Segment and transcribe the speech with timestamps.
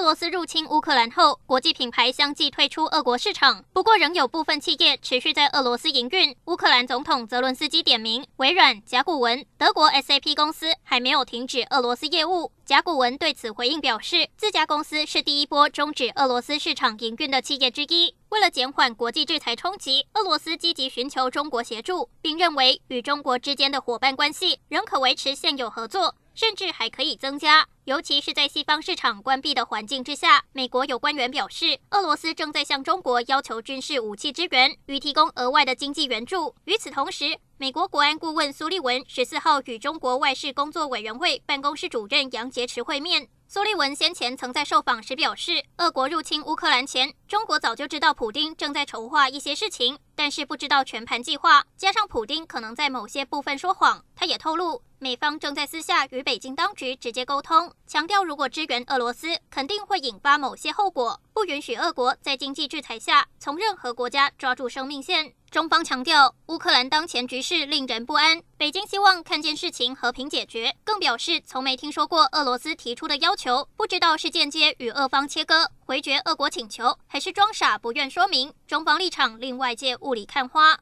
[0.00, 6.34] 俄罗斯入侵乌克兰后，国际品牌相继退出俄国市场，不过仍有部分企业持续在俄罗斯营运。
[6.46, 12.50] 乌克兰总统泽伦斯基点名微软、甲骨文、德国 SAP 公司还没有停止俄罗斯业务。
[12.64, 18.14] 甲骨文对此回应表示，自家公司是第一波终止俄罗斯市场营运的企业之一。
[18.30, 26.14] 为了减缓国际制裁冲击，俄罗斯积极寻求中国协助，并认为与中国之间的伙伴关系仍可维持现有合作。
[26.32, 30.44] 甚至还可以增加，尤其是在西方市场关闭的环境之下。
[30.52, 36.54] 美国有官员表示，俄罗斯正在向中国要求军事武器支援与提供额外的经济援助。
[36.66, 43.28] 与此同时，美国国安顾问苏利文十四号与中国外事工作委员会办公室主任杨洁篪会面。
[43.48, 51.62] 苏利文先前曾在受访时表示，俄国入侵乌克兰前，中国早就知道普丁正在筹划一些事情，但是不知道全盘计划。
[51.76, 65.32] 加上普丁可能在某些部分说谎，他也透露，美方正在私下与北京当局直接沟通，强调如果支援俄罗斯，肯定会引发某些后果，不允许俄国在经济制裁下从任何国家抓住生命线。
[65.50, 78.52] 中方强调，乌克兰当前局势令人不安，北京希望看见事情和平解决，更表示从没听说过俄罗斯提出的要求，不知道是间接与俄方切割，回绝俄国请求，还是装傻不愿说明。
[78.66, 80.80] 中方立场令外界雾里看花。